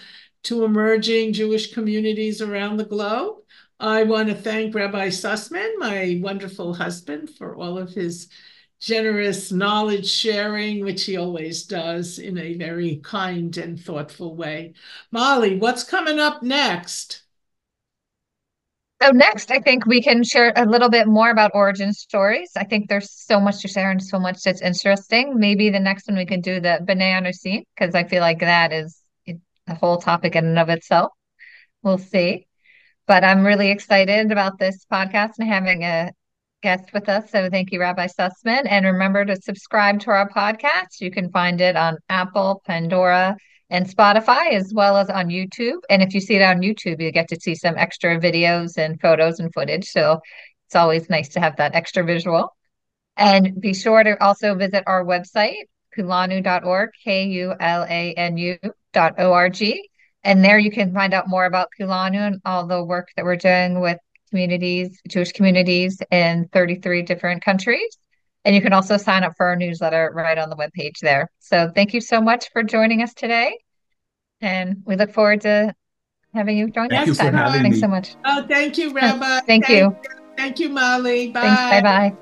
to 0.44 0.64
emerging 0.64 1.33
Jewish 1.33 1.72
communities 1.72 2.42
around 2.42 2.76
the 2.76 2.85
globe. 2.85 3.37
I 3.79 4.03
want 4.03 4.29
to 4.29 4.35
thank 4.35 4.74
Rabbi 4.74 5.09
Sussman, 5.09 5.70
my 5.79 6.20
wonderful 6.22 6.74
husband, 6.74 7.31
for 7.38 7.57
all 7.57 7.79
of 7.79 7.90
his 7.94 8.29
generous 8.80 9.52
knowledge 9.52 10.08
sharing, 10.08 10.84
which 10.84 11.04
he 11.04 11.16
always 11.16 11.64
does 11.64 12.18
in 12.18 12.38
a 12.38 12.54
very 12.54 12.96
kind 12.96 13.56
and 13.56 13.78
thoughtful 13.78 14.34
way. 14.34 14.72
Molly, 15.10 15.58
what's 15.58 15.84
coming 15.84 16.18
up 16.18 16.42
next? 16.42 17.22
So 19.02 19.10
next, 19.12 19.50
I 19.50 19.60
think 19.60 19.86
we 19.86 20.02
can 20.02 20.22
share 20.22 20.52
a 20.56 20.66
little 20.66 20.90
bit 20.90 21.06
more 21.06 21.30
about 21.30 21.52
origin 21.54 21.92
stories. 21.94 22.50
I 22.54 22.64
think 22.64 22.88
there's 22.88 23.10
so 23.10 23.40
much 23.40 23.62
to 23.62 23.68
share 23.68 23.90
and 23.90 24.02
so 24.02 24.18
much 24.18 24.42
that's 24.42 24.60
interesting. 24.60 25.38
Maybe 25.38 25.70
the 25.70 25.80
next 25.80 26.06
one 26.06 26.18
we 26.18 26.26
can 26.26 26.42
do 26.42 26.60
the 26.60 26.80
B'nai 26.82 27.18
Anusim 27.18 27.64
because 27.74 27.94
I 27.94 28.04
feel 28.04 28.20
like 28.20 28.40
that 28.40 28.72
is 28.72 29.00
a 29.26 29.74
whole 29.74 29.96
topic 29.98 30.36
in 30.36 30.44
and 30.44 30.58
of 30.58 30.68
itself. 30.68 31.12
We'll 31.82 31.98
see. 31.98 32.46
But 33.06 33.24
I'm 33.24 33.44
really 33.44 33.70
excited 33.70 34.30
about 34.30 34.58
this 34.58 34.84
podcast 34.92 35.32
and 35.38 35.48
having 35.48 35.82
a 35.82 36.12
guest 36.62 36.92
with 36.92 37.09
us. 37.09 37.31
So 37.31 37.49
thank 37.51 37.73
you, 37.73 37.81
Rabbi 37.81 38.07
Sussman. 38.07 38.66
And 38.68 38.85
remember 38.85 39.25
to 39.25 39.37
subscribe 39.37 40.01
to 40.01 40.11
our 40.11 40.29
podcast. 40.29 41.01
You 41.01 41.11
can 41.11 41.31
find 41.31 41.61
it 41.61 41.77
on 41.77 41.99
Apple, 42.09 42.62
Pandora, 42.66 43.37
and 43.70 43.87
Spotify, 43.87 44.53
as 44.53 44.73
well 44.75 44.96
as 44.96 45.09
on 45.09 45.29
YouTube. 45.29 45.79
And 45.88 46.03
if 46.03 46.14
you 46.14 46.20
see 46.20 46.35
it 46.35 46.42
on 46.42 46.61
YouTube, 46.61 47.01
you 47.01 47.12
get 47.12 47.29
to 47.29 47.40
see 47.40 47.55
some 47.55 47.77
extra 47.77 48.18
videos 48.18 48.77
and 48.77 49.01
photos 49.01 49.38
and 49.38 49.53
footage. 49.55 49.87
So 49.87 50.20
it's 50.66 50.77
always 50.77 51.09
nice 51.09 51.29
to 51.31 51.40
have 51.40 51.57
that 51.57 51.75
extra 51.75 52.05
visual. 52.05 52.55
And 53.16 53.61
be 53.61 53.75
sure 53.75 54.03
to 54.03 54.23
also 54.23 54.55
visit 54.55 54.85
our 54.87 55.05
website, 55.05 55.64
kulanu.org, 55.96 56.90
K 57.05 57.27
U 57.27 57.55
L 57.59 57.85
A 57.88 58.14
N 58.14 58.37
U 58.37 58.59
dot 58.92 59.14
O 59.18 59.33
R 59.33 59.49
G. 59.49 59.88
And 60.23 60.44
there 60.44 60.59
you 60.59 60.70
can 60.70 60.92
find 60.92 61.14
out 61.14 61.29
more 61.29 61.46
about 61.46 61.68
Kulanu 61.79 62.27
and 62.27 62.40
all 62.44 62.66
the 62.66 62.85
work 62.85 63.09
that 63.16 63.25
we're 63.25 63.37
doing 63.37 63.81
with 63.81 63.99
communities, 64.30 65.00
Jewish 65.08 65.32
communities 65.32 66.00
in 66.10 66.48
33 66.52 67.02
different 67.02 67.44
countries. 67.44 67.98
And 68.44 68.54
you 68.54 68.62
can 68.62 68.72
also 68.72 68.96
sign 68.96 69.22
up 69.22 69.34
for 69.36 69.46
our 69.46 69.56
newsletter 69.56 70.10
right 70.14 70.38
on 70.38 70.48
the 70.48 70.56
webpage 70.56 70.98
there. 71.02 71.30
So 71.40 71.70
thank 71.74 71.92
you 71.92 72.00
so 72.00 72.20
much 72.20 72.50
for 72.52 72.62
joining 72.62 73.02
us 73.02 73.12
today. 73.12 73.58
And 74.40 74.82
we 74.86 74.96
look 74.96 75.12
forward 75.12 75.42
to 75.42 75.74
having 76.32 76.56
you 76.56 76.70
join 76.70 76.88
thank 76.88 77.06
next 77.06 77.22
you 77.22 77.30
time. 77.30 77.52
Thanks 77.52 77.76
me. 77.76 77.80
so 77.80 77.88
much. 77.88 78.16
Oh, 78.24 78.46
thank 78.48 78.78
you, 78.78 78.92
Rabbi. 78.92 79.40
thank, 79.40 79.66
thank, 79.66 79.68
you. 79.68 79.94
Thank 80.36 80.58
you, 80.58 80.70
Molly. 80.70 81.30
Bye. 81.32 81.40
Thanks. 81.42 81.60
Bye 81.60 81.82
bye. 81.82 82.16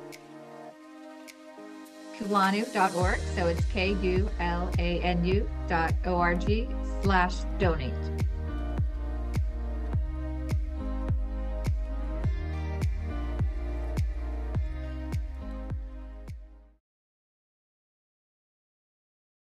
Kulanu.org. 2.18 3.20
So 3.36 3.46
it's 3.46 3.64
K 3.66 3.96
U 4.02 4.28
L 4.40 4.70
A 4.78 5.00
N 5.00 5.24
U 5.24 5.48
dot 5.68 5.94
O 6.04 6.16
R 6.16 6.34
G 6.34 6.68
slash 7.02 7.36
donate. 7.58 7.92